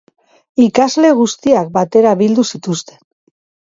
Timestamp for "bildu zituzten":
2.25-3.03